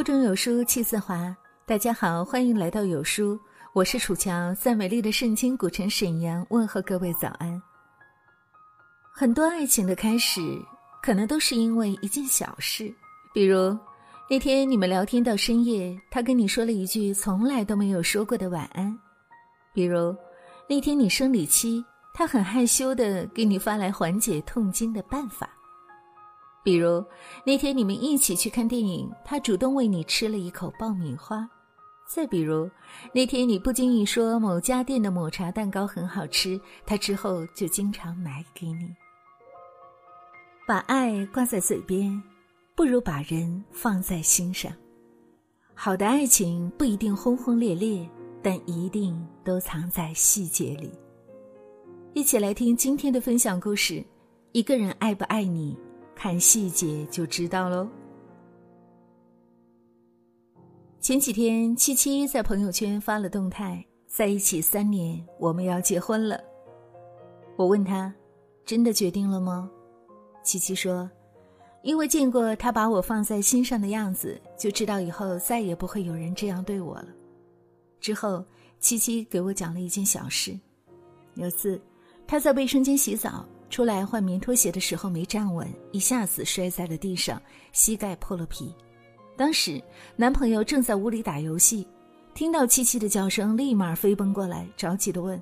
[0.00, 1.36] 腹中有书气自华。
[1.66, 3.38] 大家好，欢迎来到有书，
[3.74, 7.62] 我是楚乔，在美丽的盛京古城沈阳问候各位早安。
[9.12, 10.40] 很多爱情的开始，
[11.02, 12.90] 可能都是因为一件小事，
[13.34, 13.78] 比如
[14.26, 18.90] 那天你们聊天到深夜，他跟你说了一句从来都没有说过的晚安；
[19.74, 20.16] 比如
[20.66, 25.46] 那天你生理期，他很害羞的给你发来缓解痛经的办法。
[26.62, 27.02] 比如
[27.44, 31.38] 那天你们一起去看电影，他主动为你吃了一口爆米花；
[32.06, 32.70] 再比如
[33.14, 38.94] 那天你不经意说某家店的抹茶蛋糕很好吃，他之后就经常买给你。
[40.66, 42.22] 把爱挂在嘴边，
[42.76, 44.70] 不如把人放在心上。
[45.74, 48.06] 好的爱情不一定轰轰烈烈，
[48.42, 50.92] 但一定都藏在细节里。
[52.12, 54.04] 一起来听今天的分享故事：
[54.52, 55.74] 一个人爱不爱你？
[56.22, 57.88] 看细节就知道喽。
[61.00, 66.38] 前几天，七七在朋友圈发了动态，在一起三年，我们要结婚了。
[67.56, 68.14] 我问他
[68.66, 69.70] ：“真的决定了吗？”
[70.44, 71.10] 七七说
[71.82, 77.08] ：“因为见过他把我放在心上的样子，就知道以后再也不会有人这样对我了。”
[77.98, 78.44] 之后，
[78.78, 80.54] 七七给我讲了一件小事：
[81.32, 81.80] 有次，
[82.26, 83.42] 他在卫生间洗澡。
[83.70, 87.40] 出来换棉拖鞋的时候没站稳，一下子摔在了地上，
[87.72, 88.74] 膝盖破了皮。
[89.36, 89.80] 当时
[90.16, 91.86] 男朋友正在屋里打游戏，
[92.34, 95.40] 听到七七的叫声，立马飞奔过来，着急的问：“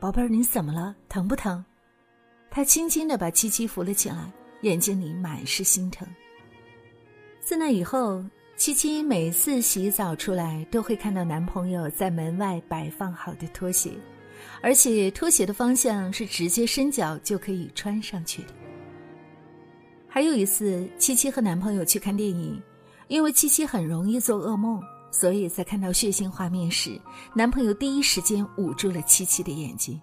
[0.00, 0.94] 宝贝儿，你怎么了？
[1.08, 1.64] 疼不疼？”
[2.50, 4.30] 他轻轻的把七七扶了起来，
[4.62, 6.06] 眼睛里满是心疼。
[7.40, 8.22] 自那以后，
[8.56, 13.92] 七七每次洗澡出来，都会看到男朋友在门外摆放好的拖鞋。
[14.60, 18.48] 而且拖鞋的方向是直接伸脚就可以穿上去的。
[20.08, 22.60] 还有一次，七七和男朋友去看电影，
[23.08, 27.00] 因为七七很容易做噩梦，所以在看到血腥画面时，
[27.34, 30.00] 男朋友第一时间捂住了七七的眼睛。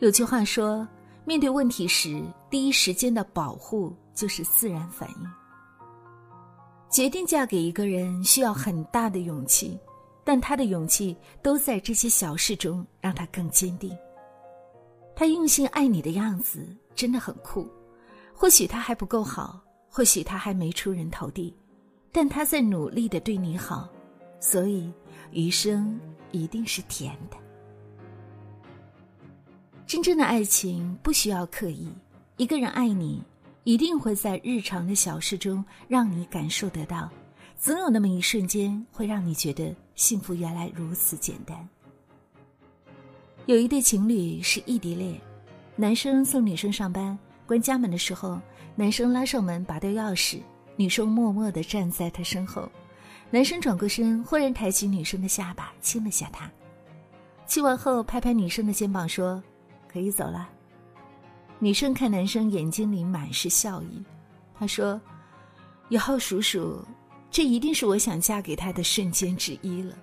[0.00, 0.86] 有句话说，
[1.24, 5.16] 面对问题时，第一时间的保护就是自然反应。
[6.90, 9.78] 决定嫁给一个人需要很大的勇气。
[10.26, 13.96] 但他的勇气都在这些小事中让他更坚定。
[15.14, 16.66] 他用心爱你的样子
[16.96, 17.70] 真的很酷，
[18.34, 21.56] 或许他还不够好，或许他还没出人头地，
[22.10, 23.88] 但他在努力的对你好，
[24.40, 24.92] 所以
[25.30, 25.96] 余生
[26.32, 27.36] 一定是甜的。
[29.86, 31.88] 真正的爱情不需要刻意，
[32.36, 33.22] 一个人爱你，
[33.62, 37.08] 一定会在日常的小事中让你感受得到。
[37.58, 41.68] 总有那么一瞬间，会让你觉得幸福原来如此简单。
[43.46, 45.18] 有一对情侣是异地恋，
[45.74, 48.38] 男生送女生上班，关家门的时候，
[48.74, 50.40] 男生拉上门拔掉钥匙，
[50.76, 52.70] 女生默默地站在他身后。
[53.30, 56.48] 男生转过身，忽然抬起女生的下巴，亲了下她。
[57.46, 59.42] 亲完后，拍拍女生的肩膀说
[59.88, 60.48] ：“可以走了。”
[61.58, 64.04] 女生看男生眼睛里满是笑意，
[64.58, 65.00] 他说
[65.88, 66.84] ：“以后数数。”
[67.36, 69.94] 这一定是我想嫁给他的瞬间之一了。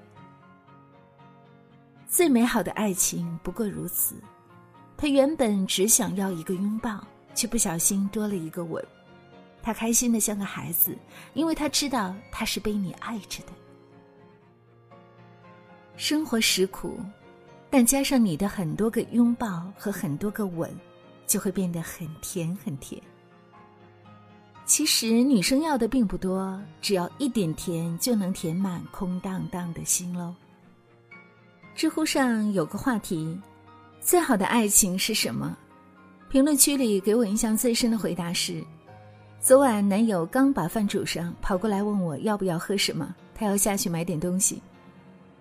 [2.08, 4.14] 最美好的爱情不过如此。
[4.96, 8.86] 他原本只想要一个拥抱，却不小心多了一个吻。
[9.64, 10.96] 他开心的像个孩子，
[11.34, 13.52] 因为他知道他是被你爱着的。
[15.98, 17.00] 生活实苦，
[17.68, 20.72] 但加上你的很多个拥抱和很多个吻，
[21.26, 23.02] 就会变得很甜很甜。
[24.66, 30.34] 其实女生要的并不多，只要一点甜就能填满空荡荡的心喽。
[31.76, 33.38] 知乎上有个话题：
[34.00, 35.56] 最好的爱情是什么？
[36.30, 38.64] 评论区里给我印象最深的回答是：
[39.40, 44.62] 昨晚男友刚把饭煮上，跑过来问我要不要喝什么，他要下去买点东西。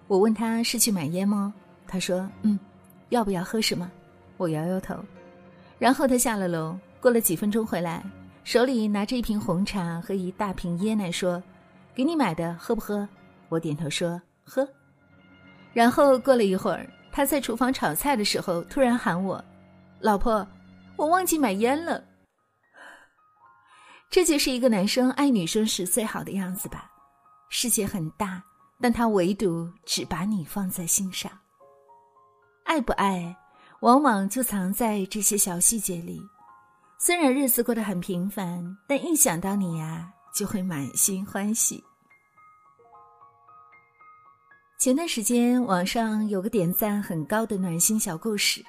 [0.09, 1.55] 我问他是去买烟吗？
[1.87, 2.59] 他说嗯。
[3.11, 3.91] 要不要喝什么？
[4.39, 4.97] 我摇摇头。
[5.79, 8.03] 然后他下了楼，过了几分钟回来。
[8.45, 11.43] 手里拿着一瓶红茶和一大瓶椰奶，说
[11.95, 13.09] ：“给你买的，喝不喝？”
[13.49, 14.69] 我点头说：“喝。”
[15.73, 19.43] 然后过了一会儿，他在厨房炒菜的时候，突然喊我
[20.01, 20.47] ：“老婆，
[20.97, 22.03] 我忘记买烟了。”
[24.11, 26.91] 这就是一个男生爱女生时最好的样子吧？
[27.49, 28.43] 世界很大，
[28.81, 31.31] 但他唯独只把你放在心上。
[32.65, 33.35] 爱不爱，
[33.81, 36.21] 往往就藏在这些小细节里。
[37.05, 41.83] 虽然日子过得很平凡，但一想到你呀，就会满心欢喜。
[44.79, 48.65] 前段时间，网上有个点赞很高的暖心小故事。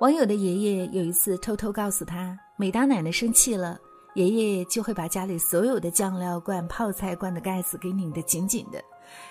[0.00, 3.80] 网友的爷爷有一次偷偷告诉他，每当奶奶生气了，
[4.14, 8.84] 爷爷就会把家里所有的酱料罐、泡菜罐的盖子给拧得紧紧的，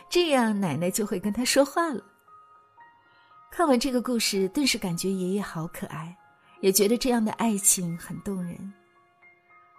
[0.09, 2.03] 这样奶奶就会跟他说话了。
[3.51, 6.17] 看完这个故事，顿时感觉爷爷好可爱，
[6.61, 8.57] 也觉得这样的爱情很动人。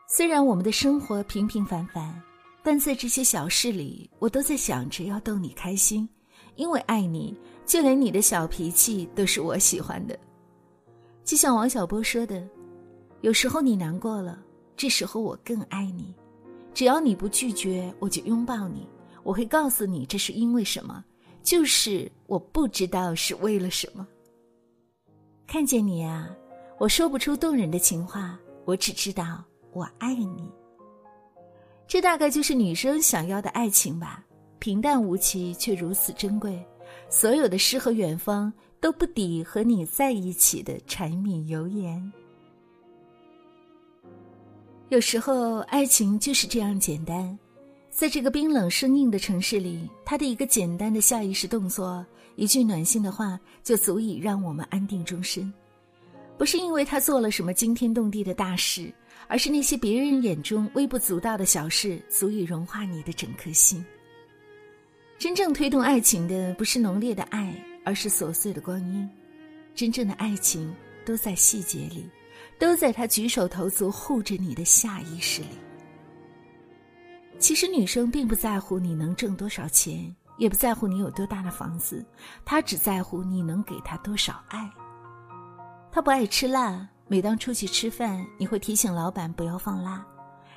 [0.08, 2.22] 虽然我们的生活平平凡凡，
[2.62, 6.08] 但在这些小事里，我都在想着要逗你开心，
[6.56, 10.18] 因为爱你，就连你的小脾气都是我喜欢的。
[11.24, 12.46] 就像王小波说的
[13.20, 14.42] ：“有时候你难过了，
[14.76, 16.14] 这时候我更爱你。
[16.72, 18.86] 只要你不拒绝，我就拥抱你。
[19.24, 21.04] 我会告诉你这是因为什么，
[21.42, 24.06] 就是我不知道是为了什么。
[25.46, 26.30] 看见你啊，
[26.78, 30.48] 我说不出动人的情话，我只知道我爱你。
[31.86, 34.24] 这大概就是女生想要的爱情吧，
[34.58, 36.64] 平淡无奇却如此珍贵。
[37.08, 42.12] 所有的诗和远方。”都不抵和你在一起的柴米油盐。
[44.88, 47.36] 有时候，爱情就是这样简单，
[47.90, 55.52] 在这个冰冷生硬的城市里，他的一个简单的下意识动作，一句暖心的话，就足以让我们安定终身。
[56.38, 58.90] 不是因为他做了什么惊天动地的大事，
[59.26, 63.84] 而是那些别人眼中微不足道的小事，足以融化你的整颗心。
[65.18, 67.54] 真正推动爱情的，不是浓烈的爱。
[67.84, 69.08] 而是琐碎的光阴，
[69.74, 70.74] 真正的爱情
[71.06, 72.06] 都在细节里，
[72.58, 75.48] 都在他举手投足护着你的下意识里。
[77.38, 82.04] 其实女生并不在乎你能挣多少钱，也不在乎你有多大的房子，
[82.44, 84.70] 她只在乎你能给她多少爱。
[85.90, 90.06] 他不爱吃辣，每当出去吃饭，你会提醒老板不要放辣。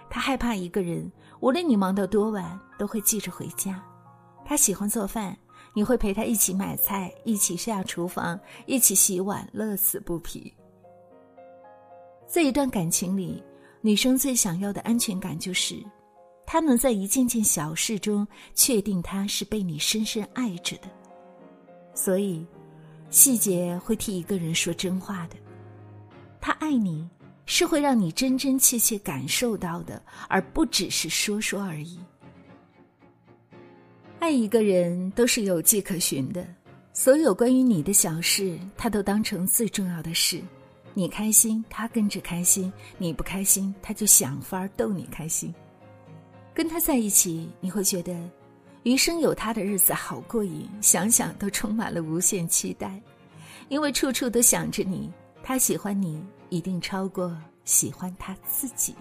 [0.09, 3.83] 他害怕一个人，无论你忙到多晚，都会记着回家。
[4.45, 5.37] 他喜欢做饭。
[5.73, 10.53] 你会陪他一起买菜，一起下厨房，一起洗碗，乐此不疲。
[12.27, 13.41] 在一段感情里，
[13.79, 15.81] 女生最想要的安全感就是，
[16.45, 20.89] 她能在一件件小事中确定他是被你深深爱着的。
[21.93, 22.45] 所以，
[23.11, 25.35] 细节会替一个人说真话的。
[26.39, 27.07] 他爱你，
[27.45, 31.99] 是会让你真真切切感受到的，而不只是说说而已。
[34.17, 36.47] 爱一个人都是有迹可循的，
[36.93, 40.41] 所有关于你的小事，他都当成最重要的事。
[40.93, 45.53] 你开心，他跟着开心；你不开心，他就想法逗你开心。
[46.53, 48.13] 跟他在一起，你会觉得
[48.83, 52.99] 余生有他的日子好过瘾，想想都充满了无限期待，
[53.69, 55.11] 因为处处都想着你。
[55.43, 58.95] 他喜欢你，一定超过喜欢他自己。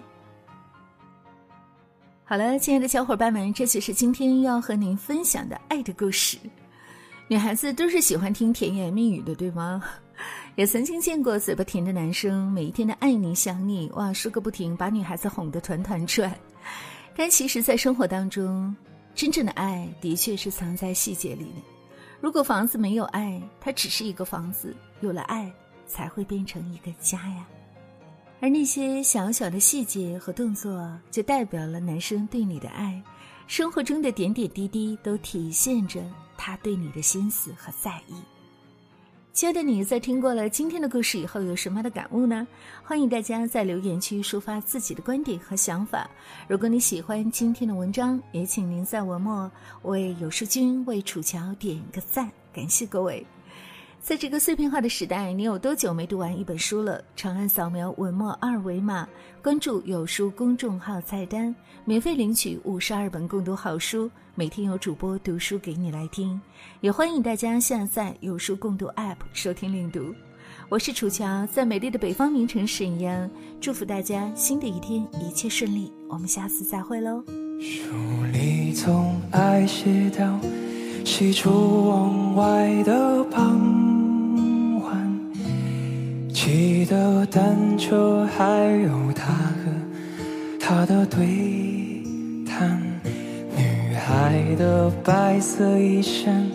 [2.23, 6.37] 好了，亲爱的小伙伴们，这就是今天要和您分享的爱的故事。
[7.27, 9.83] 女孩子都是喜欢听甜言蜜语的，对吗？
[10.55, 16.31] 也曾经见过嘴巴甜的男生，每一天的爱你想你，哇，说个不停，把女孩子哄得团团转。
[17.15, 18.75] 但其实，在生活当中，
[19.13, 21.61] 真正的爱的确是藏在细节里的。
[22.19, 24.69] 如果房子没有爱，它只是一个房子；
[25.01, 25.51] 有了爱，
[25.87, 27.47] 才会变成一个家呀。
[28.39, 33.01] 而那些小小的细节和动作，就代表了男生对你的爱。
[33.47, 36.01] 生活中的点点滴滴，都体现着
[36.37, 38.13] 他对你的心思和在意。
[39.41, 42.47] 亲爱的你，在听过了今天的故事以后，有什么样的感悟呢？
[42.83, 46.07] 欢迎大家在留言区抒发自己的观点和想法。
[46.47, 53.25] 如果你喜欢今天的文章，也请您在文末为有书君、为楚乔点个赞，感谢各位。
[54.01, 57.03] 在这个碎片化的时代，你有多久没读完一本书了？
[57.15, 59.07] 长按扫描文末二维码，
[59.43, 61.55] 关注“有书”公众号菜单，
[61.85, 66.41] 免费领取五十二本共读好书，每天有主播读书给你来听。
[66.79, 70.15] 也欢迎大家下载“有书共读 ”App 收听领读。
[70.67, 73.29] 我是楚乔，在美丽的北方名城沈阳，
[73.61, 75.93] 祝福大家新的一天一切顺利。
[76.09, 77.23] 我们下次再会喽。
[77.59, 77.83] 书
[78.33, 80.39] 里总爱写到
[81.05, 83.90] 喜出望外的傍
[86.51, 88.43] 骑的单车，还
[88.83, 89.71] 有他和
[90.59, 92.03] 他的对
[92.45, 92.77] 谈。
[93.55, 96.45] 女孩的白色衣衫，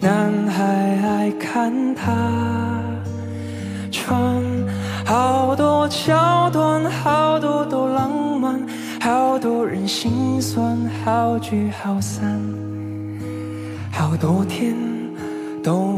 [0.00, 0.62] 男孩
[1.02, 2.12] 爱看她
[3.90, 4.20] 穿。
[5.06, 8.60] 好多桥段，好多都浪漫，
[9.00, 12.38] 好多人心酸，好聚好散，
[13.90, 14.76] 好多天
[15.64, 15.97] 都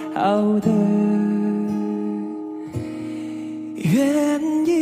[0.13, 0.69] 好的
[3.75, 4.81] 原因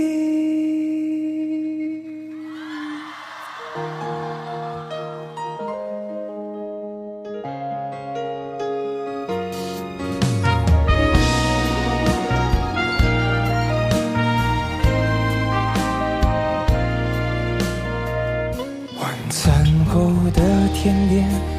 [19.00, 21.59] 晚餐后的甜点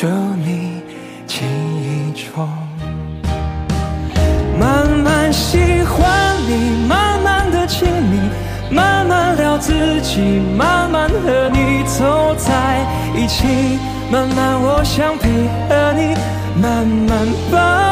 [0.00, 0.80] 就你
[1.26, 2.48] 记忆中，
[4.58, 8.18] 慢慢喜欢你，慢慢的亲密，
[8.70, 12.80] 慢慢聊自己，慢慢和你走在
[13.14, 13.78] 一起，
[14.10, 15.28] 慢慢我想配
[15.68, 16.14] 合你，
[16.58, 17.18] 慢慢
[17.52, 17.89] 把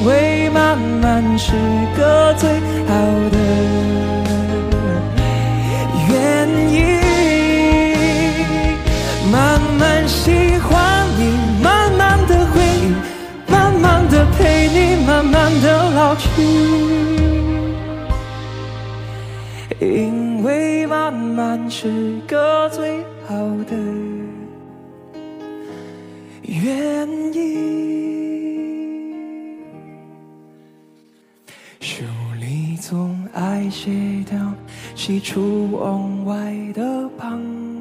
[0.00, 1.52] 因为慢慢是
[1.96, 2.48] 个最
[2.86, 2.94] 好
[3.32, 3.38] 的
[6.08, 6.76] 原因，
[9.30, 12.94] 慢慢喜欢你，慢慢的回忆，
[13.50, 16.28] 慢慢的陪你，慢慢的老去。
[19.80, 23.34] 因为慢慢是个最好
[23.68, 23.76] 的
[26.44, 27.87] 原因。
[33.70, 33.90] 卸
[34.28, 34.38] 掉
[34.94, 37.77] 喜出望外的彷徨。